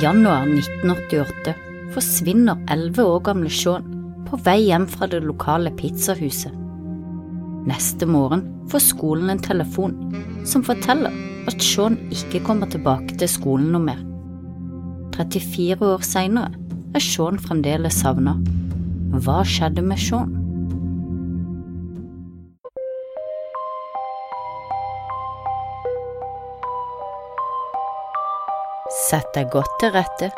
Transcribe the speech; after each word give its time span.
Januar 0.00 0.46
1988 0.48 1.52
forsvinner 1.92 2.62
elleve 2.72 3.04
år 3.04 3.18
gamle 3.26 3.50
Sean 3.52 3.84
på 4.24 4.38
vei 4.40 4.62
hjem 4.70 4.86
fra 4.88 5.04
det 5.12 5.20
lokale 5.20 5.68
pizzahuset. 5.76 6.54
Neste 7.68 8.08
morgen 8.08 8.46
får 8.72 8.86
skolen 8.86 9.34
en 9.34 9.42
telefon 9.44 9.98
som 10.48 10.64
forteller 10.64 11.12
at 11.44 11.60
Sean 11.60 11.98
ikke 12.08 12.40
kommer 12.46 12.72
tilbake 12.72 13.18
til 13.20 13.28
skolen 13.28 13.68
noe 13.74 13.84
mer. 13.84 14.00
34 15.18 15.84
år 15.84 16.08
seinere 16.08 16.56
er 16.96 17.04
Sean 17.04 17.36
fremdeles 17.36 18.00
savna. 18.00 18.38
Hva 19.12 19.42
skjedde 19.44 19.84
med 19.84 20.00
Sean? 20.00 20.32
Sett 29.12 29.34
deg 29.34 29.50
godt 29.52 29.74
til 29.76 29.90
rette 29.92 30.30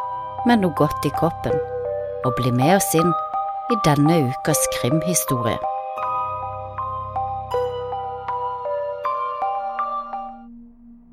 med 0.48 0.64
noe 0.64 0.74
godt 0.74 1.04
i 1.06 1.10
koppen, 1.14 1.54
og 2.26 2.32
bli 2.34 2.50
med 2.50 2.72
oss 2.74 2.88
inn 2.98 3.12
i 3.70 3.76
denne 3.86 4.16
ukas 4.26 4.58
krimhistorie. 4.74 5.60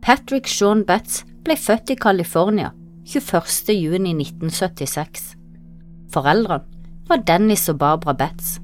Patrick 0.01 0.49
Sean 0.49 0.81
Betts 0.87 1.19
ble 1.45 1.53
født 1.53 1.93
i 1.93 1.99
California 2.01 2.71
21. 3.05 3.75
juni 3.77 4.15
1976. 4.15 5.35
Foreldrene 6.15 6.65
var 7.11 7.21
Dennis 7.27 7.67
og 7.69 7.77
Barbara 7.83 8.15
Betts. 8.23 8.55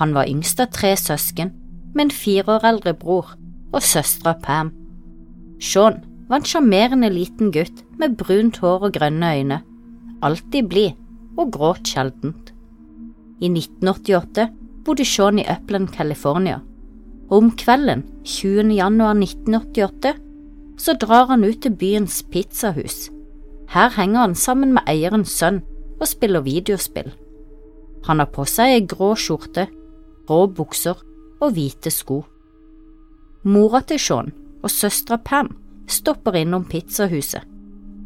Han 0.00 0.16
var 0.18 0.26
yngst 0.26 0.58
av 0.58 0.72
tre 0.74 0.96
søsken, 0.98 1.54
med 1.94 2.08
en 2.08 2.10
fire 2.14 2.56
år 2.56 2.66
eldre 2.72 2.96
bror 2.98 3.30
og 3.70 3.86
søstera 3.86 4.34
Pam. 4.42 4.72
Sean 5.62 6.02
var 6.26 6.40
en 6.40 6.50
sjarmerende 6.50 7.12
liten 7.14 7.54
gutt 7.54 7.84
med 8.00 8.16
brunt 8.20 8.60
hår 8.62 8.88
og 8.88 8.94
grønne 8.96 9.34
øyne, 9.36 9.60
alltid 10.22 10.68
blid 10.68 10.96
og 11.38 11.52
gråt 11.52 11.86
sjeldent. 11.88 12.52
I 13.40 13.48
1988 13.48 14.48
bodde 14.84 15.04
Sean 15.04 15.38
i 15.38 15.46
Upland, 15.48 15.88
California, 15.88 16.60
og 17.30 17.36
om 17.36 17.50
kvelden 17.56 18.04
20. 18.24 18.74
januar 18.74 19.14
1988 19.14 20.14
så 20.80 20.96
drar 20.96 21.28
han 21.28 21.44
ut 21.44 21.60
til 21.62 21.76
byens 21.76 22.22
pizzahus. 22.32 23.10
Her 23.70 23.92
henger 23.96 24.20
han 24.20 24.34
sammen 24.34 24.72
med 24.74 24.88
eierens 24.88 25.30
sønn 25.36 25.60
og 26.00 26.08
spiller 26.08 26.40
videospill. 26.40 27.12
Han 28.08 28.18
har 28.18 28.30
på 28.32 28.46
seg 28.48 28.74
ei 28.74 28.86
grå 28.88 29.12
skjorte, 29.14 29.68
grå 30.26 30.46
bukser 30.56 30.98
og 31.40 31.52
hvite 31.54 31.92
sko. 31.92 32.22
Mora 33.44 33.82
til 33.84 34.00
Sean 34.00 34.32
og 34.62 34.72
søstera 34.72 35.20
Pam 35.24 35.54
stopper 35.88 36.40
innom 36.40 36.64
pizzahuset. 36.68 37.44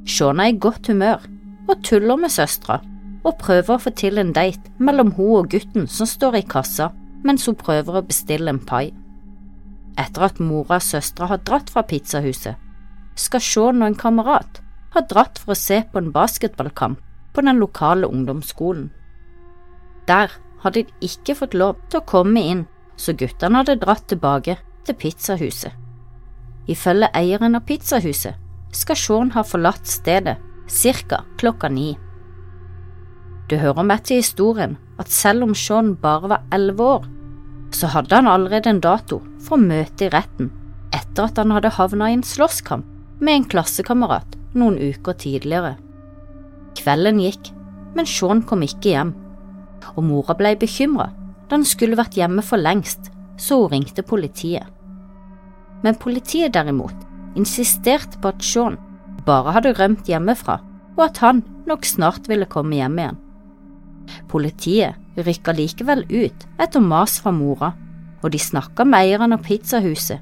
Sean 0.04 0.40
er 0.40 0.52
i 0.52 0.58
godt 0.60 0.90
humør 0.92 1.22
og 1.68 1.78
tuller 1.86 2.18
med 2.20 2.32
søstera 2.32 2.80
og 3.24 3.38
prøver 3.40 3.72
å 3.74 3.80
få 3.80 3.92
til 3.96 4.20
en 4.20 4.34
date 4.36 4.72
mellom 4.76 5.14
hun 5.16 5.38
og 5.38 5.48
gutten 5.54 5.86
som 5.88 6.08
står 6.08 6.36
i 6.40 6.44
kassa 6.48 6.90
mens 7.24 7.46
hun 7.48 7.56
prøver 7.56 7.96
å 7.96 8.04
bestille 8.04 8.52
en 8.52 8.60
pai. 8.60 8.90
Etter 9.96 10.26
at 10.26 10.42
mora 10.42 10.76
og 10.76 10.84
søstera 10.84 11.30
har 11.30 11.40
dratt 11.46 11.72
fra 11.72 11.84
pizzahuset, 11.88 12.58
skal 13.16 13.40
Sean 13.40 13.80
og 13.80 13.88
en 13.88 13.98
kamerat 13.98 14.60
ha 14.94 15.02
dratt 15.08 15.40
for 15.40 15.54
å 15.54 15.58
se 15.58 15.80
på 15.88 16.02
en 16.02 16.12
basketballkamp 16.12 17.00
på 17.34 17.42
den 17.46 17.62
lokale 17.62 18.10
ungdomsskolen. 18.10 18.90
Der 20.06 20.36
hadde 20.62 20.84
de 20.84 21.08
ikke 21.08 21.38
fått 21.38 21.56
lov 21.56 21.80
til 21.88 22.02
å 22.02 22.08
komme 22.08 22.44
inn, 22.44 22.64
så 23.00 23.16
guttene 23.16 23.62
hadde 23.62 23.80
dratt 23.80 24.04
tilbake 24.10 24.58
til 24.84 25.00
pizzahuset. 25.00 25.72
Ifølge 26.68 27.08
eieren 27.16 27.56
av 27.56 27.64
pizzahuset 27.68 28.43
skal 28.74 28.98
Sean 28.98 29.30
ha 29.34 29.44
forlatt 29.46 29.86
stedet 29.88 30.36
ca. 30.68 31.24
klokka 31.38 31.68
ni. 31.68 31.94
Du 33.48 33.56
hører 33.60 33.84
med 33.84 34.04
til 34.04 34.22
historien 34.22 34.76
at 34.98 35.10
selv 35.12 35.44
om 35.44 35.54
Sean 35.54 35.94
bare 35.96 36.28
var 36.28 36.44
elleve 36.52 36.82
år, 36.82 37.06
så 37.74 37.90
hadde 37.92 38.14
han 38.14 38.30
allerede 38.30 38.70
en 38.70 38.80
dato 38.80 39.20
for 39.42 39.60
møte 39.60 40.06
i 40.06 40.12
retten 40.12 40.50
etter 40.94 41.26
at 41.26 41.38
han 41.38 41.50
hadde 41.50 41.74
havna 41.74 42.10
i 42.10 42.16
en 42.18 42.22
slåsskamp 42.22 42.86
med 43.20 43.34
en 43.34 43.48
klassekamerat 43.50 44.38
noen 44.54 44.78
uker 44.78 45.16
tidligere. 45.18 45.74
Kvelden 46.78 47.18
gikk, 47.22 47.50
men 47.94 48.06
Sean 48.06 48.42
kom 48.46 48.62
ikke 48.62 48.94
hjem, 48.94 49.12
og 49.94 50.06
mora 50.06 50.36
ble 50.38 50.54
bekymra 50.58 51.10
da 51.44 51.58
han 51.58 51.66
skulle 51.68 51.98
vært 51.98 52.16
hjemme 52.16 52.42
for 52.42 52.62
lengst, 52.62 53.10
så 53.36 53.64
hun 53.64 53.74
ringte 53.74 54.06
politiet 54.06 54.70
men 55.84 55.98
politiet 56.00 56.54
derimot 56.56 56.96
insisterte 57.38 58.20
på 58.20 58.32
at 58.32 58.44
Sean 58.44 58.78
bare 59.26 59.54
hadde 59.56 59.74
rømt 59.78 60.08
hjemmefra, 60.08 60.58
og 60.96 61.04
at 61.08 61.20
han 61.22 61.42
nok 61.68 61.86
snart 61.88 62.28
ville 62.28 62.48
komme 62.50 62.76
hjem 62.78 62.98
igjen. 63.00 63.20
Politiet 64.28 65.00
rykka 65.16 65.54
likevel 65.56 66.04
ut 66.10 66.46
etter 66.60 66.82
mas 66.82 67.18
fra 67.22 67.32
mora, 67.34 67.72
og 68.22 68.32
de 68.32 68.40
snakka 68.40 68.86
med 68.88 69.04
eieren 69.04 69.36
av 69.36 69.44
pizzahuset 69.44 70.20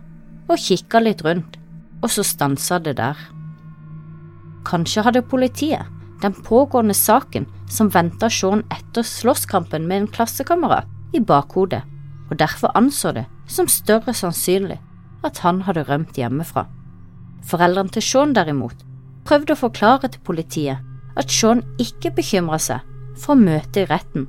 og 0.51 0.59
kikka 0.59 1.01
litt 1.03 1.23
rundt, 1.25 1.59
og 2.03 2.11
så 2.11 2.25
stansa 2.27 2.81
det 2.83 2.97
der. 2.99 3.19
Kanskje 4.67 5.05
hadde 5.07 5.25
politiet 5.27 5.87
den 6.23 6.35
pågående 6.47 6.95
saken 6.95 7.49
som 7.71 7.91
venta 7.91 8.29
Sean 8.31 8.63
etter 8.71 9.07
slåsskampen 9.07 9.89
med 9.89 10.03
en 10.03 10.11
klassekamerat, 10.11 10.87
i 11.13 11.21
bakhodet, 11.21 11.83
og 12.31 12.39
derfor 12.41 12.73
anså 12.79 13.11
det 13.13 13.27
som 13.47 13.69
større 13.69 14.15
sannsynlig 14.17 14.79
at 15.27 15.43
han 15.45 15.61
hadde 15.67 15.85
rømt 15.85 16.17
hjemmefra. 16.17 16.65
Foreldrene 17.49 17.93
til 17.95 18.05
Sean 18.07 18.35
derimot 18.37 18.85
prøvde 19.27 19.55
å 19.55 19.63
forklare 19.63 20.11
til 20.11 20.23
politiet 20.27 20.83
at 21.19 21.31
Sean 21.31 21.63
ikke 21.83 22.15
bekymra 22.17 22.59
seg 22.63 22.83
for 23.19 23.35
å 23.35 23.43
møte 23.43 23.83
i 23.83 23.89
retten, 23.91 24.27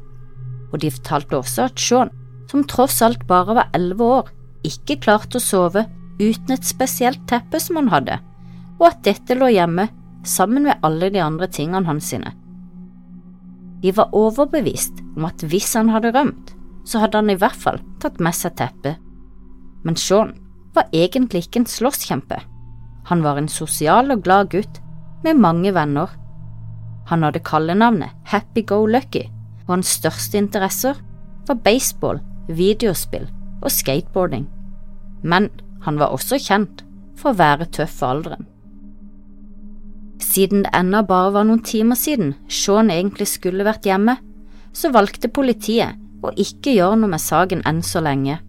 og 0.74 0.81
de 0.84 0.91
fortalte 0.91 1.40
også 1.40 1.68
at 1.69 1.79
Sean, 1.79 2.12
som 2.52 2.66
tross 2.69 3.00
alt 3.06 3.23
bare 3.29 3.56
var 3.57 3.72
elleve 3.78 4.09
år, 4.19 4.31
ikke 4.68 5.00
klarte 5.03 5.40
å 5.40 5.44
sove 5.44 5.85
uten 6.19 6.53
et 6.53 6.68
spesielt 6.68 7.23
teppe 7.29 7.59
som 7.62 7.79
han 7.79 7.91
hadde, 7.94 8.19
og 8.79 8.90
at 8.90 9.03
dette 9.07 9.38
lå 9.38 9.50
hjemme 9.53 9.88
sammen 10.28 10.68
med 10.68 10.84
alle 10.85 11.09
de 11.13 11.22
andre 11.23 11.50
tingene 11.52 11.88
hans 11.88 12.12
sine. 12.13 12.34
De 13.84 13.91
var 13.96 14.13
overbevist 14.16 15.02
om 15.18 15.25
at 15.28 15.44
hvis 15.44 15.73
han 15.75 15.91
hadde 15.91 16.13
rømt, 16.16 16.53
så 16.88 17.02
hadde 17.03 17.19
han 17.19 17.31
i 17.31 17.40
hvert 17.40 17.59
fall 17.59 17.79
tatt 18.03 18.19
med 18.23 18.35
seg 18.35 18.56
teppet, 18.59 19.00
men 19.84 20.00
Sean 20.00 20.35
var 20.75 20.91
egentlig 20.96 21.46
ikke 21.46 21.63
en 21.63 21.69
slåsskjempe. 21.69 22.40
Han 23.09 23.24
var 23.24 23.40
en 23.40 23.50
sosial 23.52 24.12
og 24.14 24.24
glad 24.24 24.52
gutt 24.53 24.80
med 25.24 25.40
mange 25.40 25.74
venner. 25.75 26.12
Han 27.09 27.24
hadde 27.24 27.44
kallenavnet 27.44 28.14
Happy 28.31 28.64
Go 28.66 28.86
Lucky, 28.86 29.25
og 29.68 29.78
hans 29.78 29.96
største 30.00 30.40
interesser 30.40 31.00
var 31.47 31.59
baseball, 31.64 32.22
videospill 32.47 33.28
og 33.62 33.72
skateboarding. 33.72 34.47
Men 35.24 35.50
han 35.84 36.00
var 36.00 36.16
også 36.16 36.40
kjent 36.40 36.84
for 37.19 37.31
å 37.31 37.40
være 37.40 37.69
tøff 37.75 38.00
for 38.00 38.16
alderen. 38.16 38.47
Siden 40.24 40.64
det 40.64 40.72
ennå 40.75 41.03
bare 41.08 41.34
var 41.35 41.47
noen 41.47 41.64
timer 41.68 42.00
siden 42.00 42.34
Sean 42.47 42.91
egentlig 42.91 43.28
skulle 43.34 43.68
vært 43.68 43.85
hjemme, 43.88 44.16
så 44.74 44.90
valgte 44.94 45.30
politiet 45.30 46.00
å 46.24 46.31
ikke 46.40 46.74
gjøre 46.74 47.02
noe 47.02 47.12
med 47.12 47.22
saken 47.22 47.62
enn 47.68 47.84
så 47.85 48.02
lenge. 48.02 48.40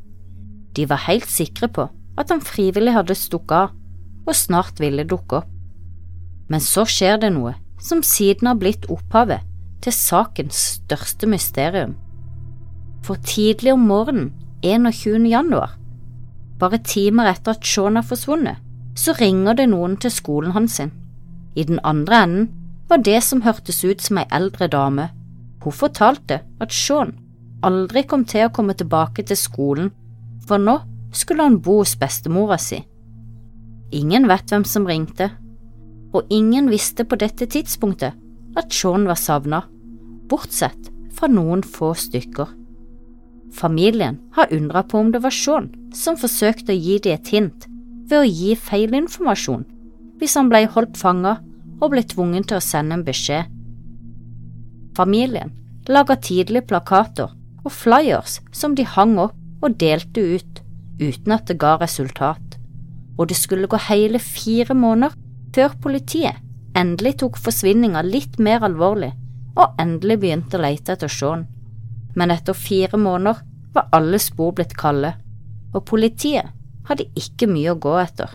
De 0.75 0.87
var 0.91 1.05
helt 1.09 1.29
sikre 1.31 1.69
på 1.69 1.89
at 2.19 2.31
han 2.31 2.43
frivillig 2.45 2.95
hadde 2.95 3.17
stukket 3.19 3.57
av 3.59 3.75
og 4.25 4.35
snart 4.37 4.81
ville 4.81 5.05
dukke 5.09 5.43
opp. 5.43 5.51
Men 6.49 6.61
så 6.61 6.85
skjer 6.89 7.21
det 7.23 7.33
noe 7.35 7.55
som 7.81 8.03
siden 8.05 8.49
har 8.49 8.59
blitt 8.61 8.87
opphavet 8.93 9.45
til 9.85 9.93
sakens 9.93 10.61
største 10.79 11.29
mysterium. 11.29 11.95
For 13.05 13.21
tidlig 13.21 13.75
om 13.75 13.85
morgenen 13.89 14.33
21. 14.65 15.27
januar, 15.29 15.75
bare 16.59 16.81
timer 16.81 17.29
etter 17.35 17.53
at 17.53 17.67
Sean 17.67 17.99
har 17.99 18.07
forsvunnet, 18.09 18.61
så 18.97 19.13
ringer 19.19 19.59
det 19.59 19.67
noen 19.73 19.99
til 20.01 20.13
skolen 20.15 20.55
hans 20.55 20.79
sin. 20.79 20.93
I 21.57 21.67
den 21.69 21.81
andre 21.85 22.23
enden 22.25 22.47
var 22.89 23.03
det 23.05 23.21
som 23.27 23.43
hørtes 23.45 23.83
ut 23.85 24.01
som 24.01 24.21
ei 24.23 24.25
eldre 24.33 24.69
dame. 24.71 25.11
Hun 25.65 25.73
fortalte 25.73 26.41
at 26.61 26.73
Sean 26.73 27.13
aldri 27.65 28.05
kom 28.09 28.25
til 28.29 28.47
å 28.47 28.53
komme 28.53 28.77
tilbake 28.77 29.25
til 29.29 29.39
skolen, 29.41 29.93
for 30.47 30.61
nå 30.61 30.79
skulle 31.13 31.45
han 31.47 31.61
bo 31.65 31.79
hos 31.81 31.95
bestemora 31.97 32.59
si. 32.61 32.83
Ingen 33.95 34.27
vet 34.27 34.51
hvem 34.51 34.65
som 34.67 34.87
ringte, 34.89 35.31
og 36.15 36.31
ingen 36.31 36.71
visste 36.71 37.07
på 37.07 37.19
dette 37.19 37.47
tidspunktet 37.51 38.15
at 38.59 38.75
Sean 38.75 39.07
var 39.07 39.19
savna, 39.19 39.65
bortsett 40.31 40.91
fra 41.15 41.31
noen 41.31 41.63
få 41.67 41.93
stykker. 41.99 42.51
Familien 43.55 44.19
har 44.35 44.53
undra 44.55 44.83
på 44.83 44.99
om 44.99 45.13
det 45.15 45.23
var 45.23 45.35
Sean 45.35 45.71
som 45.95 46.19
forsøkte 46.19 46.75
å 46.75 46.79
gi 46.79 46.99
dem 47.05 47.19
et 47.19 47.31
hint 47.31 47.69
ved 48.11 48.19
å 48.19 48.27
gi 48.27 48.55
feilinformasjon 48.59 49.63
hvis 50.19 50.35
han 50.39 50.51
ble 50.51 50.65
holdt 50.75 50.99
fanga 50.99 51.37
og 51.81 51.93
ble 51.93 52.03
tvungen 52.07 52.47
til 52.47 52.59
å 52.59 52.65
sende 52.65 52.99
en 52.99 53.07
beskjed. 53.07 53.47
Familien 54.99 55.53
laga 55.91 56.17
tidlig 56.17 56.65
plakater 56.71 57.31
og 57.65 57.73
flyers 57.73 58.41
som 58.55 58.75
de 58.75 58.87
hang 58.89 59.17
opp 59.23 59.39
og 59.65 59.79
delte 59.81 60.23
ut 60.35 60.61
uten 61.01 61.35
at 61.35 61.47
det 61.49 61.59
ga 61.59 61.75
resultat, 61.81 62.59
og 63.19 63.29
det 63.31 63.37
skulle 63.39 63.71
gå 63.71 63.79
hele 63.89 64.19
fire 64.19 64.75
måneder 64.75 65.15
før 65.55 65.77
politiet 65.83 66.41
endelig 66.75 67.19
tok 67.23 67.39
forsvinninga 67.39 68.03
litt 68.07 68.39
mer 68.43 68.65
alvorlig, 68.67 69.13
og 69.55 69.77
endelig 69.79 70.19
begynte 70.23 70.59
å 70.59 70.65
lete 70.65 70.97
etter 70.97 71.11
Sean. 71.11 71.47
Men 72.19 72.33
etter 72.35 72.57
fire 72.59 72.99
måneder 72.99 73.43
var 73.75 73.91
alle 73.95 74.19
spor 74.23 74.55
blitt 74.59 74.75
kalde, 74.79 75.15
og 75.75 75.87
politiet 75.87 76.51
hadde 76.89 77.07
ikke 77.19 77.49
mye 77.51 77.75
å 77.75 77.81
gå 77.81 77.95
etter. 78.03 78.35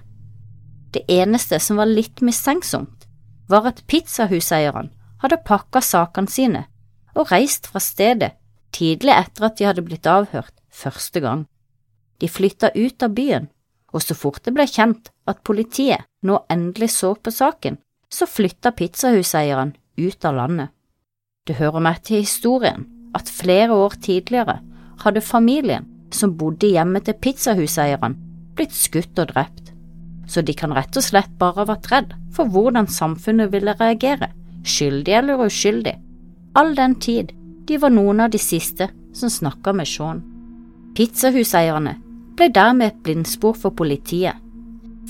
Det 0.95 1.03
eneste 1.11 1.59
som 1.61 1.77
var 1.79 1.91
litt 1.91 2.23
mistenksomt, 2.25 3.05
var 3.49 3.67
at 3.69 3.83
pizzahuseierne 3.89 4.91
hadde 5.23 5.43
pakka 5.45 5.81
sakene 5.83 6.31
sine 6.31 6.65
og 7.17 7.31
reist 7.33 7.67
fra 7.67 7.81
stedet 7.83 8.35
tidlig 8.75 9.15
etter 9.15 9.47
at 9.47 9.57
de 9.59 9.67
hadde 9.67 9.83
blitt 9.83 10.07
avhørt 10.07 10.53
første 10.69 11.21
gang. 11.23 11.45
De 12.21 12.29
flytta 12.29 12.69
ut 12.75 13.03
av 13.03 13.15
byen, 13.17 13.49
og 13.93 14.03
så 14.03 14.15
fort 14.17 14.43
det 14.45 14.53
ble 14.55 14.65
kjent 14.69 15.11
at 15.29 15.43
politiet 15.45 16.05
nå 16.25 16.41
endelig 16.51 16.91
så 16.97 17.13
på 17.15 17.33
saken, 17.33 17.77
så 18.09 18.27
flytta 18.29 18.73
pizzahuseieren 18.77 19.75
ut 19.99 20.25
av 20.25 20.35
landet. 20.35 20.69
Det 21.47 21.57
hører 21.57 21.81
med 21.83 22.03
til 22.05 22.23
historien 22.23 22.85
at 23.17 23.29
flere 23.29 23.73
år 23.73 23.95
tidligere 24.01 24.59
hadde 25.03 25.25
familien 25.25 25.87
som 26.13 26.35
bodde 26.37 26.69
hjemme 26.69 27.01
til 27.05 27.17
pizzahuseieren, 27.21 28.15
blitt 28.57 28.75
skutt 28.75 29.19
og 29.21 29.31
drept, 29.33 29.71
så 30.29 30.41
de 30.45 30.53
kan 30.57 30.73
rett 30.75 30.97
og 30.97 31.05
slett 31.05 31.31
bare 31.41 31.63
ha 31.63 31.69
vært 31.71 31.89
redd 31.93 32.13
for 32.35 32.49
hvordan 32.53 32.89
samfunnet 32.89 33.53
ville 33.53 33.75
reagere, 33.79 34.29
skyldig 34.65 35.15
eller 35.21 35.45
uskyldig, 35.45 35.95
all 36.57 36.75
den 36.77 36.97
tid 37.01 37.33
de 37.69 37.77
var 37.77 37.93
noen 37.93 38.25
av 38.25 38.33
de 38.33 38.41
siste 38.41 38.89
som 39.13 39.29
snakka 39.29 39.73
med 39.77 39.87
Sean. 39.89 40.21
Pizzahuseierne 40.97 41.95
ble 42.39 42.47
dermed 42.55 42.87
et 42.87 43.03
blindspor 43.03 43.57
for 43.59 43.75
politiet. 43.75 44.37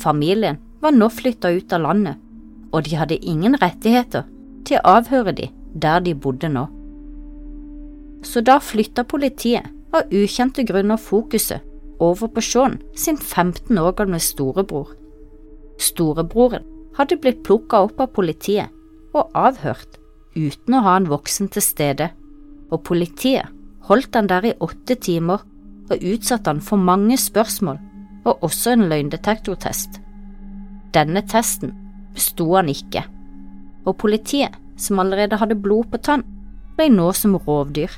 Familien 0.02 0.58
var 0.82 0.96
nå 0.96 1.10
flytta 1.14 1.52
ut 1.54 1.74
av 1.76 1.84
landet, 1.86 2.18
og 2.74 2.86
de 2.88 2.98
hadde 2.98 3.20
ingen 3.22 3.58
rettigheter 3.62 4.26
til 4.66 4.80
å 4.80 4.98
avhøre 4.98 5.36
de 5.38 5.50
der 5.74 6.02
de 6.06 6.16
bodde 6.16 6.50
nå. 6.50 6.66
Så 8.26 8.42
da 8.42 8.58
flytta 8.64 9.06
politiet 9.08 9.70
av 9.96 10.10
ukjente 10.14 10.66
grunner 10.68 11.00
fokuset 11.00 11.66
over 12.00 12.32
på 12.34 12.42
Sean 12.44 12.80
sin 12.96 13.18
15 13.18 13.78
år 13.78 13.94
gamle 14.00 14.20
storebror. 14.24 14.96
Storebroren 15.80 16.66
hadde 16.98 17.20
blitt 17.22 17.44
plukka 17.46 17.86
opp 17.86 18.02
av 18.02 18.12
politiet 18.16 18.74
og 19.14 19.30
avhørt 19.38 20.00
uten 20.36 20.76
å 20.76 20.84
ha 20.86 20.98
en 20.98 21.10
voksen 21.10 21.50
til 21.54 21.64
stede, 21.64 22.10
og 22.70 22.84
politiet 22.88 23.50
holdt 23.90 24.16
han 24.16 24.30
der 24.30 24.52
i 24.52 24.58
åtte 24.62 24.98
timer 25.02 25.46
og 25.90 26.04
utsatte 26.14 26.52
han 26.52 26.62
for 26.62 26.78
mange 26.78 27.18
spørsmål 27.18 27.80
og 28.28 28.44
også 28.44 28.76
en 28.76 28.88
løgndetektortest. 28.92 30.02
Denne 30.94 31.22
testen 31.28 31.74
besto 32.14 32.48
han 32.56 32.70
ikke, 32.70 33.04
og 33.86 33.98
politiet, 33.98 34.56
som 34.78 35.00
allerede 35.00 35.38
hadde 35.38 35.60
blod 35.60 35.90
på 35.92 36.00
tann, 36.04 36.24
ble 36.78 36.90
nå 36.94 37.12
som 37.14 37.36
rovdyr. 37.36 37.92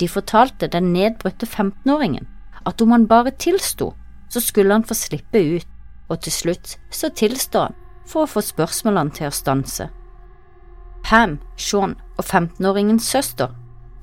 De 0.00 0.08
fortalte 0.08 0.68
den 0.70 0.92
nedbrutte 0.94 1.46
15-åringen 1.46 2.28
at 2.66 2.82
om 2.82 2.92
han 2.94 3.08
bare 3.08 3.30
tilsto, 3.30 3.92
så 4.28 4.40
skulle 4.40 4.72
han 4.72 4.84
få 4.84 4.94
slippe 4.94 5.40
ut, 5.56 5.66
og 6.08 6.20
til 6.24 6.32
slutt 6.32 6.76
så 6.90 7.10
tilstod 7.14 7.70
han 7.70 7.78
for 8.06 8.24
å 8.24 8.30
få 8.30 8.42
spørsmålene 8.44 9.14
til 9.14 9.28
å 9.28 9.34
stanse. 9.34 9.88
Pam, 11.04 11.38
Sean 11.56 11.96
og 12.18 12.24
15-åringens 12.24 13.06
søster 13.06 13.54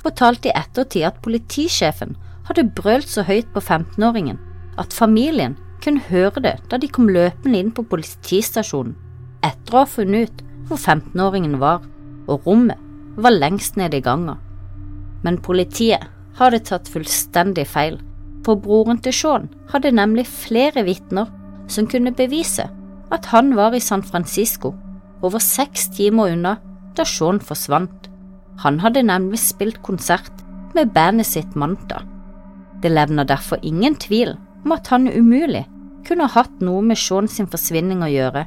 fortalte 0.01 0.50
i 0.50 0.56
ettertid 0.56 1.06
at 1.10 1.22
politisjefen 1.24 2.16
hadde 2.47 2.69
brølt 2.77 3.09
så 3.11 3.25
høyt 3.27 3.49
på 3.53 3.63
15-åringen 3.63 4.39
at 4.81 4.95
familien 4.95 5.57
kunne 5.83 6.03
høre 6.09 6.44
det 6.44 6.55
da 6.71 6.79
de 6.81 6.89
kom 6.91 7.09
løpende 7.11 7.59
inn 7.59 7.73
på 7.75 7.85
politistasjonen 7.91 8.95
etter 9.45 9.75
å 9.75 9.83
ha 9.83 9.89
funnet 9.89 10.27
ut 10.29 10.44
hvor 10.67 10.79
15-åringen 10.81 11.55
var, 11.61 11.83
og 12.27 12.44
rommet 12.47 12.79
var 13.15 13.31
lengst 13.31 13.77
nede 13.79 14.01
i 14.01 14.03
ganga. 14.03 14.35
Men 15.23 15.39
politiet 15.39 16.03
hadde 16.38 16.59
tatt 16.67 16.89
fullstendig 16.91 17.63
feil 17.71 18.01
for 18.47 18.59
broren 18.63 18.99
til 19.03 19.15
Sean 19.15 19.47
hadde 19.71 19.94
nemlig 19.95 20.27
flere 20.27 20.83
vitner 20.88 21.31
som 21.71 21.88
kunne 21.91 22.15
bevise 22.15 22.67
at 23.11 23.29
han 23.31 23.53
var 23.57 23.75
i 23.75 23.83
San 23.83 24.03
Francisco 24.03 24.73
over 25.21 25.41
seks 25.44 25.88
timer 25.95 26.33
unna 26.35 26.57
da 26.95 27.05
Sean 27.07 27.39
forsvant. 27.44 28.07
Han 28.63 28.79
hadde 28.81 29.05
nemlig 29.05 29.39
spilt 29.44 29.81
konsert 29.85 30.44
med 30.75 30.94
bandet 30.95 31.29
sitt 31.29 31.55
Manta. 31.55 32.03
Det 32.81 32.91
levner 32.91 33.25
derfor 33.25 33.59
ingen 33.62 33.95
tvil 33.95 34.35
om 34.65 34.74
at 34.75 34.88
han 34.94 35.07
umulig 35.07 35.65
kunne 36.07 36.27
ha 36.27 36.41
hatt 36.41 36.62
noe 36.63 36.81
med 36.85 37.00
Sean 37.00 37.27
sin 37.27 37.50
forsvinning 37.51 38.03
å 38.06 38.12
gjøre. 38.12 38.45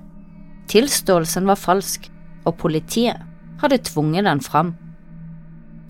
Tilståelsen 0.71 1.49
var 1.51 1.59
falsk, 1.61 2.07
og 2.47 2.57
politiet 2.63 3.21
hadde 3.61 3.83
tvunget 3.85 4.25
den 4.25 4.41
fram. 4.41 4.75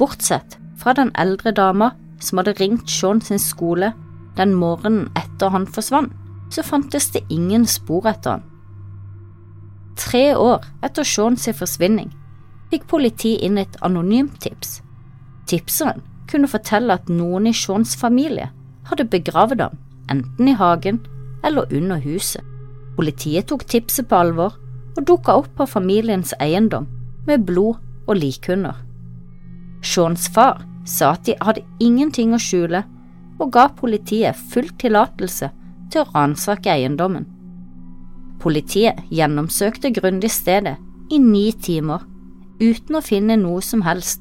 Bortsett 0.00 0.56
fra 0.80 0.94
den 0.96 1.12
eldre 1.20 1.52
dama 1.54 1.92
som 2.20 2.40
hadde 2.40 2.56
ringt 2.58 2.90
Sean 2.90 3.20
sin 3.20 3.38
skole 3.38 3.92
den 4.36 4.54
morgenen 4.56 5.10
etter 5.18 5.52
han 5.52 5.66
forsvant, 5.68 6.12
så 6.50 6.64
fantes 6.66 7.10
det 7.14 7.22
ingen 7.30 7.66
spor 7.68 8.08
etter 8.10 8.38
han. 8.38 8.46
Tre 10.00 10.32
år 10.34 10.64
etter 10.86 11.06
Sean 11.06 11.36
sin 11.36 11.54
forsvinning 11.54 12.10
fikk 12.70 12.86
politiet 12.90 13.44
inn 13.46 13.58
et 13.60 13.76
anonymt 13.84 14.38
tips. 14.42 14.78
Tipseren 15.50 16.02
kunne 16.30 16.50
fortelle 16.50 16.94
at 16.94 17.10
noen 17.10 17.48
i 17.50 17.54
Seans 17.56 17.96
familie 17.98 18.50
hadde 18.90 19.08
begravd 19.10 19.60
ham, 19.64 19.76
enten 20.10 20.48
i 20.50 20.56
hagen 20.56 21.00
eller 21.46 21.70
under 21.74 22.00
huset. 22.02 22.44
Politiet 22.96 23.48
tok 23.48 23.64
tipset 23.68 24.08
på 24.08 24.18
alvor 24.18 24.56
og 24.96 25.04
dukka 25.06 25.38
opp 25.40 25.50
på 25.56 25.66
familiens 25.68 26.34
eiendom 26.42 26.88
med 27.26 27.46
blod 27.46 27.78
og 28.06 28.18
likhunder. 28.18 28.76
Seans 29.82 30.28
far 30.34 30.64
sa 30.84 31.14
at 31.14 31.26
de 31.28 31.36
hadde 31.40 31.64
ingenting 31.80 32.34
å 32.34 32.40
skjule, 32.40 32.82
og 33.40 33.52
ga 33.54 33.70
politiet 33.72 34.36
full 34.52 34.68
tillatelse 34.80 35.48
til 35.92 36.02
å 36.02 36.10
ransake 36.12 36.68
eiendommen. 36.68 37.24
Politiet 38.40 39.00
gjennomsøkte 39.12 39.92
grundig 39.96 40.30
stedet 40.32 40.76
i 41.12 41.18
ni 41.20 41.50
timer, 41.52 42.04
uten 42.60 42.98
å 42.98 43.04
finne 43.04 43.38
noe 43.40 43.62
som 43.64 43.84
helst, 43.86 44.20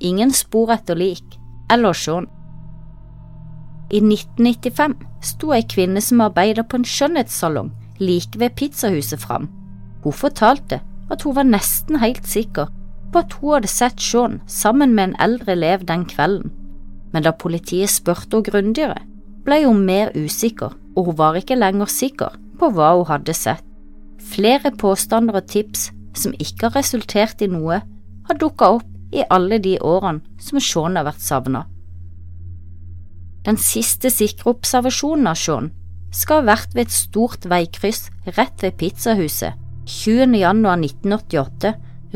ingen 0.00 0.32
spor 0.32 0.72
etter 0.74 0.98
lik 0.98 1.38
eller 1.72 1.92
Sean. 1.96 2.28
I 3.90 4.00
1995 4.02 4.96
sto 5.22 5.52
ei 5.54 5.62
kvinne 5.62 6.02
som 6.02 6.22
arbeider 6.24 6.66
på 6.66 6.80
en 6.80 6.86
skjønnhetssalong 6.86 7.70
like 8.02 8.38
ved 8.38 8.56
pizzahuset 8.58 9.22
fram. 9.22 9.48
Hun 10.04 10.12
fortalte 10.12 10.80
at 11.10 11.22
hun 11.22 11.36
var 11.36 11.46
nesten 11.46 12.00
helt 12.02 12.26
sikker 12.26 12.70
på 13.12 13.22
at 13.22 13.36
hun 13.40 13.54
hadde 13.56 13.70
sett 13.70 14.02
Sean 14.02 14.40
sammen 14.46 14.94
med 14.94 15.10
en 15.10 15.18
eldre 15.22 15.54
elev 15.54 15.86
den 15.86 16.04
kvelden, 16.10 16.50
men 17.12 17.22
da 17.22 17.30
politiet 17.30 17.90
spurte 17.90 18.36
henne 18.36 18.50
grundigere, 18.50 18.98
ble 19.46 19.62
hun 19.64 19.84
mer 19.86 20.10
usikker, 20.18 20.74
og 20.96 21.10
hun 21.10 21.18
var 21.18 21.38
ikke 21.38 21.58
lenger 21.58 21.90
sikker 21.90 22.34
på 22.58 22.70
hva 22.74 22.96
hun 22.96 23.06
hadde 23.08 23.34
sett. 23.36 23.62
Flere 24.26 24.72
påstander 24.74 25.38
og 25.38 25.46
tips 25.46 25.90
som 26.16 26.34
ikke 26.40 26.66
har 26.66 26.78
resultert 26.80 27.42
i 27.44 27.50
noe, 27.50 27.80
har 28.26 28.38
dukka 28.40 28.72
opp 28.78 28.95
i 29.12 29.24
alle 29.30 29.58
de 29.62 29.76
årene 29.80 30.22
som 30.42 30.60
Sean 30.60 30.96
har 30.96 31.06
vært 31.08 31.22
savna. 31.22 31.66
Den 33.46 33.58
siste 33.62 34.10
sikre 34.10 34.56
observasjonen 34.56 35.28
av 35.30 35.38
Sean 35.38 35.70
skal 36.14 36.42
ha 36.42 36.54
vært 36.54 36.74
ved 36.74 36.86
et 36.86 36.94
stort 36.94 37.46
veikryss 37.46 38.08
rett 38.38 38.62
ved 38.64 38.78
pizzahuset 38.80 39.54
20. 39.86 40.34
januar 40.40 40.80
1988 40.82 41.74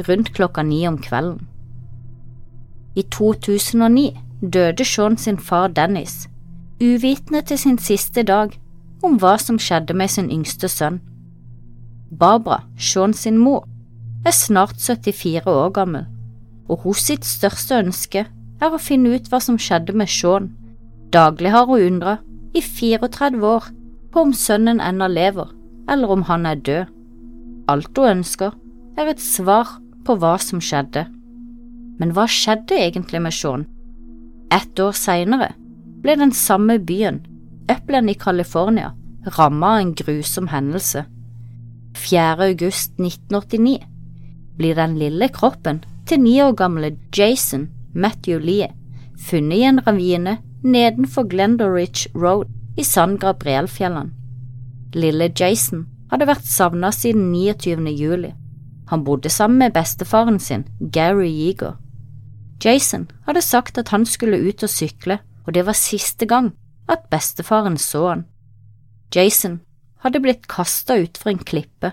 rundt 0.09 0.32
klokka 0.35 0.62
ni 0.66 0.82
om 0.88 0.99
kvelden. 0.99 1.47
I 2.99 3.02
2009 3.02 4.16
døde 4.42 4.85
Sean 4.85 5.16
sin 5.16 5.38
far 5.38 5.68
Dennis, 5.68 6.26
uvitende 6.82 7.42
til 7.47 7.59
sin 7.59 7.78
siste 7.78 8.23
dag 8.23 8.56
om 9.02 9.18
hva 9.20 9.37
som 9.38 9.59
skjedde 9.59 9.94
med 9.94 10.11
sin 10.11 10.30
yngste 10.30 10.68
sønn. 10.68 10.99
Barbara, 12.11 12.64
Sean 12.78 13.14
sin 13.14 13.38
mor, 13.38 13.68
er 14.26 14.35
snart 14.35 14.80
74 14.80 15.47
år 15.47 15.70
gammel, 15.70 16.09
og 16.71 16.87
hos 16.87 17.03
sitt 17.11 17.27
største 17.27 17.81
ønske 17.83 18.25
er 18.61 18.75
å 18.75 18.81
finne 18.81 19.17
ut 19.17 19.29
hva 19.31 19.41
som 19.43 19.59
skjedde 19.59 19.97
med 19.97 20.11
Sean. 20.11 20.50
Daglig 21.11 21.50
har 21.50 21.67
hun 21.67 21.83
undra, 21.83 22.19
i 22.55 22.62
34 22.62 23.41
år, 23.47 23.67
på 24.11 24.25
om 24.27 24.33
sønnen 24.35 24.81
ennå 24.83 25.09
lever, 25.11 25.50
eller 25.91 26.15
om 26.15 26.23
han 26.27 26.47
er 26.47 26.62
død. 26.67 26.93
Alt 27.71 27.99
hun 27.99 28.11
ønsker, 28.19 28.55
er 28.99 29.11
et 29.11 29.23
svar 29.23 29.79
på 30.07 30.17
hva 30.19 30.37
som 30.43 30.62
skjedde. 30.62 31.07
Men 32.00 32.15
hva 32.17 32.27
skjedde 32.31 32.79
egentlig 32.79 33.23
med 33.23 33.35
Sean? 33.35 33.67
Ett 34.50 34.79
år 34.83 34.95
senere 34.99 35.53
ble 36.03 36.17
den 36.19 36.33
samme 36.35 36.79
byen, 36.79 37.25
Upland 37.71 38.11
i 38.11 38.17
California, 38.19 38.91
rammet 39.37 39.69
av 39.69 39.79
en 39.79 39.93
grusom 39.95 40.49
hendelse. 40.50 41.05
4. 41.95 42.49
august 42.49 42.97
1989 42.99 43.79
blir 44.59 44.75
den 44.75 44.97
lille 44.99 45.29
kroppen 45.31 45.85
til 46.11 46.19
ni 46.19 46.40
år 46.43 46.57
gamle 46.59 46.97
Jason 47.14 47.69
Matthew 47.95 48.40
Lee 48.43 48.67
funnet 49.21 49.61
i 49.61 49.67
en 49.69 49.79
ravine 49.87 50.38
nedenfor 50.62 51.29
Glendorich 51.31 52.09
Road 52.14 52.50
i 52.79 52.83
San 52.83 53.14
Gabriel-fjellene. 53.19 54.11
Lille 54.95 55.31
Jason 55.40 55.85
hadde 56.11 56.26
vært 56.26 56.49
savnet 56.50 56.97
siden 56.99 57.31
29. 57.31 57.87
juli. 57.95 58.33
Han 58.90 59.05
bodde 59.07 59.31
sammen 59.31 59.62
med 59.62 59.76
bestefaren 59.76 60.40
sin, 60.43 60.64
Gary 60.93 61.29
Yeager. 61.29 61.79
Jason 62.64 63.07
hadde 63.26 63.43
sagt 63.43 63.79
at 63.79 63.95
han 63.95 64.07
skulle 64.07 64.43
ut 64.49 64.67
og 64.67 64.71
sykle, 64.71 65.21
og 65.47 65.55
det 65.55 65.67
var 65.67 65.79
siste 65.79 66.26
gang 66.26 66.50
at 66.90 67.07
bestefaren 67.11 67.79
så 67.79 68.07
han. 68.09 68.26
Jason 69.14 69.61
hadde 70.02 70.21
blitt 70.21 70.49
kasta 70.50 70.99
utfor 70.99 71.31
en 71.31 71.38
klippe, 71.38 71.93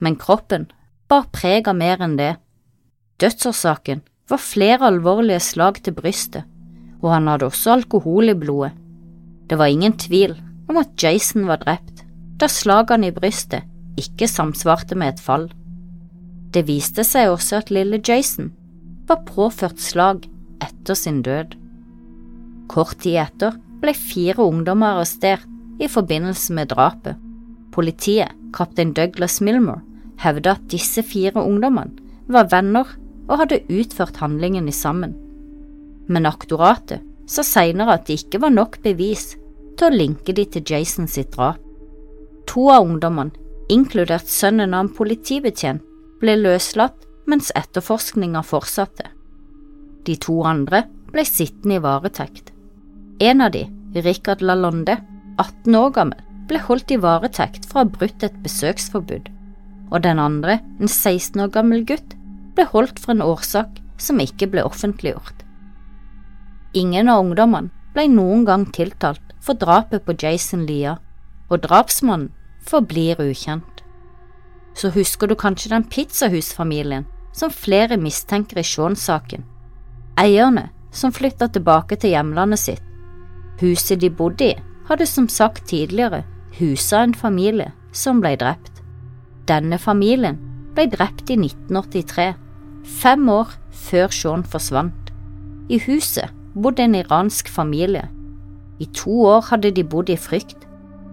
men 0.00 0.16
kroppen 0.16 0.70
bar 1.08 1.28
preg 1.32 1.68
av 1.68 1.76
mer 1.76 2.00
enn 2.00 2.16
det. 2.16 2.36
Dødsårsaken 3.18 4.04
var 4.30 4.38
flere 4.38 4.86
alvorlige 4.86 5.40
slag 5.42 5.80
til 5.82 5.96
brystet, 5.96 6.44
og 7.02 7.10
han 7.16 7.26
hadde 7.26 7.48
også 7.48 7.72
alkohol 7.74 8.30
i 8.30 8.36
blodet. 8.38 8.76
Det 9.50 9.58
var 9.58 9.72
ingen 9.72 9.96
tvil 9.98 10.36
om 10.68 10.76
at 10.78 10.92
Jason 11.02 11.48
var 11.48 11.58
drept, 11.64 12.04
da 12.38 12.46
slagene 12.46 13.08
i 13.10 13.14
brystet 13.16 13.66
ikke 13.98 14.28
samsvarte 14.30 14.94
med 14.94 15.16
et 15.16 15.22
fall. 15.22 15.48
Det 16.54 16.62
viste 16.68 17.02
seg 17.02 17.32
også 17.32 17.58
at 17.58 17.72
lille 17.74 17.98
Jason 18.06 18.52
var 19.08 19.24
påført 19.26 19.82
slag 19.82 20.22
etter 20.62 20.94
sin 20.94 21.18
død. 21.26 21.56
Kort 22.70 23.00
tid 23.02 23.18
etter 23.24 23.58
ble 23.82 23.96
fire 23.98 24.46
ungdommer 24.46 24.94
arrestert 24.94 25.42
i 25.82 25.90
forbindelse 25.90 26.54
med 26.54 26.70
drapet. 26.70 27.18
Politiet, 27.74 28.30
kaptein 28.54 28.94
Douglas 28.94 29.40
Milmore, 29.42 29.82
hevda 30.22 30.54
at 30.54 30.70
disse 30.70 31.02
fire 31.02 31.42
ungdommene 31.42 31.98
var 32.30 32.48
venner 32.52 32.86
og 33.28 33.42
hadde 33.42 33.62
utført 33.68 34.18
handlingen 34.22 34.70
sammen. 34.72 35.14
Men 36.08 36.26
aktoratet 36.26 37.04
sa 37.28 37.44
senere 37.44 37.98
at 37.98 38.08
det 38.08 38.22
ikke 38.22 38.40
var 38.42 38.54
nok 38.54 38.80
bevis 38.82 39.34
til 39.78 39.88
å 39.88 39.94
linke 39.94 40.34
de 40.34 40.46
til 40.48 40.64
Jason 40.64 41.08
sitt 41.08 41.34
drap. 41.36 41.60
To 42.48 42.70
av 42.72 42.86
ungdommene, 42.88 43.34
inkludert 43.68 44.28
sønnen 44.32 44.72
av 44.72 44.86
en 44.86 44.94
politibetjent, 44.96 45.84
ble 46.18 46.34
løslatt 46.40 47.04
mens 47.28 47.52
etterforskninga 47.54 48.40
fortsatte. 48.42 49.10
De 50.08 50.16
to 50.16 50.40
andre 50.48 50.86
ble 51.12 51.24
sittende 51.28 51.76
i 51.76 51.82
varetekt. 51.84 52.54
En 53.20 53.44
av 53.44 53.52
de, 53.52 53.66
Richard 54.02 54.42
Lalonde, 54.42 54.96
18 55.36 55.76
år 55.76 55.92
gammel, 55.94 56.24
ble 56.48 56.60
holdt 56.64 56.94
i 56.94 57.00
varetekt 57.00 57.68
for 57.68 57.82
å 57.82 57.84
ha 57.84 57.92
brutt 57.98 58.24
et 58.24 58.36
besøksforbud, 58.44 59.28
og 59.92 60.02
den 60.04 60.20
andre, 60.22 60.58
en 60.80 60.88
16 60.88 61.44
år 61.44 61.52
gammel 61.52 61.84
gutt, 61.86 62.16
ble 62.58 62.66
holdt 62.72 62.98
for 62.98 63.14
en 63.14 63.22
årsak 63.22 63.78
som 64.02 64.18
ikke 64.22 64.50
ble 64.50 64.64
offentliggjort. 64.66 65.44
Ingen 66.76 67.08
av 67.08 67.22
ungdommene 67.24 67.70
ble 67.94 68.08
noen 68.12 68.44
gang 68.48 68.66
tiltalt 68.74 69.22
for 69.40 69.58
drapet 69.58 70.04
på 70.04 70.16
Jason 70.18 70.66
Lia, 70.68 70.98
og 71.48 71.62
drapsmannen 71.64 72.32
forblir 72.68 73.20
ukjent. 73.22 73.84
Så 74.76 74.90
husker 74.94 75.30
du 75.30 75.34
kanskje 75.38 75.72
den 75.72 75.86
pizzahusfamilien 75.88 77.06
som 77.32 77.54
flere 77.54 77.96
mistenker 77.96 78.60
i 78.60 78.66
Shaun-saken. 78.66 79.46
Eierne 80.18 80.68
som 80.92 81.14
flytta 81.14 81.48
tilbake 81.54 81.96
til 81.96 82.14
hjemlandet 82.14 82.60
sitt. 82.60 82.84
Huset 83.62 84.02
de 84.02 84.10
bodde 84.10 84.52
i, 84.52 84.58
hadde 84.88 85.06
som 85.06 85.28
sagt 85.28 85.66
tidligere 85.70 86.22
husa 86.58 87.02
en 87.02 87.14
familie 87.14 87.72
som 87.92 88.20
ble 88.22 88.34
drept. 88.40 88.82
Denne 89.48 89.78
familien 89.80 90.38
ble 90.76 90.86
drept 90.92 91.30
i 91.30 91.38
1983, 91.38 92.34
fem 92.88 93.28
år 93.28 93.52
før 93.70 94.08
Shaun 94.14 94.44
forsvant. 94.44 95.12
I 95.68 95.78
huset 95.84 96.32
bodde 96.54 96.82
en 96.82 96.96
iransk 96.96 97.48
familie. 97.52 98.08
I 98.80 98.86
to 98.96 99.12
år 99.28 99.44
hadde 99.50 99.74
de 99.76 99.84
bodd 99.84 100.08
i 100.08 100.16
frykt, 100.16 100.64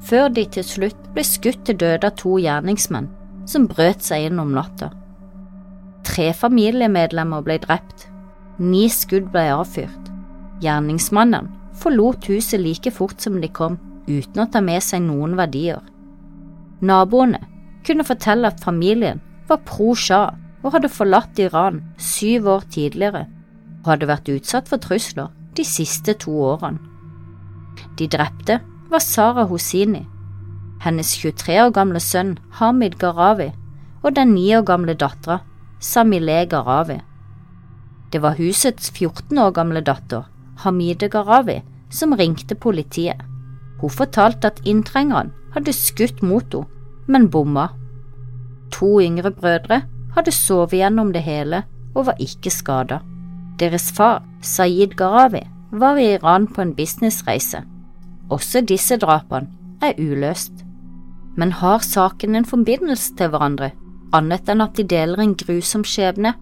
før 0.05 0.29
de 0.29 0.45
til 0.45 0.63
slutt 0.63 1.07
ble 1.13 1.23
skutt 1.25 1.65
til 1.67 1.79
døde 1.81 2.07
av 2.07 2.15
to 2.21 2.37
gjerningsmenn 2.39 3.09
som 3.49 3.67
brøt 3.69 4.05
seg 4.05 4.29
inn 4.29 4.41
om 4.41 4.53
natta. 4.55 4.91
Tre 6.05 6.31
familiemedlemmer 6.37 7.43
ble 7.45 7.57
drept, 7.61 8.07
ni 8.61 8.85
skudd 8.89 9.31
ble 9.33 9.47
avfyrt. 9.57 10.11
Gjerningsmannen 10.63 11.49
forlot 11.75 12.29
huset 12.29 12.61
like 12.61 12.93
fort 12.93 13.19
som 13.21 13.41
de 13.41 13.49
kom, 13.51 13.77
uten 14.07 14.45
å 14.45 14.47
ta 14.49 14.61
med 14.63 14.83
seg 14.85 15.03
noen 15.03 15.35
verdier. 15.37 15.81
Naboene 16.85 17.41
kunne 17.85 18.05
fortelle 18.07 18.49
at 18.49 18.63
familien 18.63 19.21
var 19.49 19.61
pro 19.67 19.93
Shah 19.97 20.33
og 20.65 20.73
hadde 20.73 20.89
forlatt 20.89 21.39
Iran 21.39 21.83
syv 22.01 22.49
år 22.49 22.65
tidligere 22.73 23.27
og 23.83 23.91
hadde 23.91 24.09
vært 24.09 24.31
utsatt 24.33 24.69
for 24.71 24.81
trusler 24.81 25.29
de 25.55 25.63
siste 25.67 26.15
to 26.25 26.33
årene. 26.49 26.81
De 27.99 28.07
drepte 28.09 28.59
var 28.89 29.03
Sara 29.03 29.45
Hosini, 29.45 30.01
hennes 30.81 31.13
23 31.21 31.59
år 31.67 31.73
gamle 31.75 32.01
sønn 32.01 32.35
Hamid 32.57 32.97
Garavi 32.99 33.51
og 34.01 34.15
den 34.17 34.33
9 34.33 34.47
år 34.59 34.65
gamle 34.65 34.97
dattera 34.97 35.39
Samile 35.79 36.45
Garavi. 36.49 36.97
Det 38.11 38.21
var 38.23 38.37
husets 38.39 38.89
14 38.91 39.37
år 39.37 39.51
gamle 39.53 39.81
datter, 39.85 40.25
Hamide 40.63 41.09
Garavi 41.09 41.61
som 41.93 42.13
ringte 42.17 42.55
politiet. 42.55 43.21
Hun 43.81 43.91
fortalte 43.91 44.49
at 44.49 44.61
inntrengeren 44.65 45.33
hadde 45.53 45.73
skutt 45.75 46.23
mot 46.23 46.47
henne, 46.53 46.69
men 47.07 47.27
bomma. 47.29 47.67
To 48.73 48.97
yngre 49.01 49.29
brødre 49.31 49.83
hadde 50.15 50.31
sovet 50.31 50.79
gjennom 50.79 51.11
det 51.13 51.23
hele 51.25 51.63
og 51.95 52.09
var 52.09 52.19
ikke 52.21 52.51
skada. 52.51 52.99
Deres 53.59 53.91
far, 53.95 54.23
Sayid 54.41 54.95
Garavi, 54.99 55.43
var 55.71 55.95
i 55.95 56.13
Iran 56.13 56.47
på 56.47 56.61
en 56.61 56.75
businessreise. 56.75 57.63
Også 58.29 58.61
disse 58.61 58.97
drapene 58.97 59.47
er 59.81 59.95
uløst. 59.99 60.51
Men 61.37 61.51
har 61.51 61.79
saken 61.79 62.35
en 62.35 62.45
forbindelse 62.45 63.15
til 63.15 63.31
hverandre, 63.31 63.71
annet 64.13 64.49
enn 64.49 64.63
at 64.63 64.75
de 64.77 64.83
deler 64.87 65.19
en 65.19 65.35
grusom 65.35 65.83
skjebne. 65.83 66.33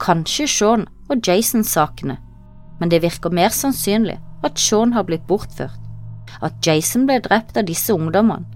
Kanskje 0.00 0.46
Sean 0.48 0.86
og 1.08 1.20
Jason-sakene, 1.26 2.16
men 2.80 2.90
det 2.90 3.02
virker 3.02 3.34
mer 3.34 3.52
sannsynlig 3.52 4.18
at 4.44 4.60
Sean 4.60 4.92
har 4.92 5.04
blitt 5.08 5.26
bortført, 5.26 5.76
at 6.42 6.54
Jason 6.66 7.06
ble 7.08 7.18
drept 7.24 7.56
av 7.56 7.66
disse 7.68 7.92
ungdommene, 7.94 8.46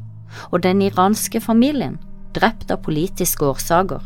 og 0.51 0.63
den 0.63 0.83
iranske 0.83 1.41
familien 1.41 1.99
drept 2.35 2.71
av 2.71 2.83
politiske 2.85 3.47
årsaker, 3.47 4.03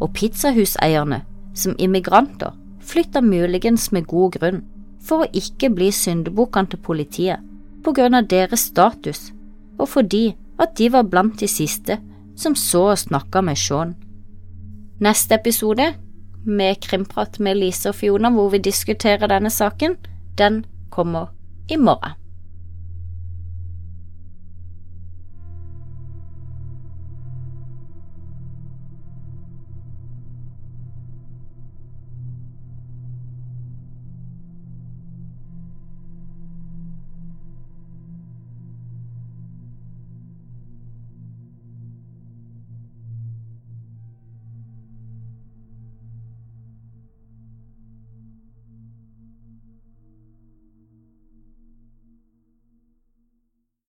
og 0.00 0.12
pizzahuseierne 0.16 1.22
som 1.54 1.76
immigranter 1.78 2.56
flytta 2.82 3.20
muligens 3.22 3.90
med 3.92 4.08
god 4.10 4.38
grunn 4.38 4.62
for 5.02 5.22
å 5.22 5.30
ikke 5.36 5.70
bli 5.74 5.90
syndebukkene 5.94 6.72
til 6.72 6.82
politiet 6.82 7.42
på 7.82 7.94
grunn 7.94 8.14
av 8.18 8.28
deres 8.30 8.68
status 8.70 9.30
og 9.78 9.88
fordi 9.88 10.24
at 10.62 10.76
de 10.78 10.88
var 10.92 11.08
blant 11.10 11.40
de 11.40 11.48
siste 11.50 11.98
som 12.38 12.54
så 12.56 12.86
og 12.92 12.98
snakka 12.98 13.42
med 13.44 13.58
Sean. 13.58 13.94
Neste 15.02 15.34
episode, 15.34 15.92
med 16.46 16.80
krimprat 16.82 17.40
med 17.40 17.58
Lise 17.58 17.90
og 17.90 17.98
Fiona 17.98 18.30
hvor 18.30 18.50
vi 18.54 18.62
diskuterer 18.62 19.30
denne 19.30 19.50
saken, 19.50 19.96
den 20.38 20.64
kommer 20.90 21.32
i 21.70 21.76
morgen. 21.76 22.21